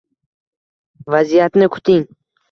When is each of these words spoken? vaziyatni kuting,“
vaziyatni 1.15 1.67
kuting,“ 1.75 2.09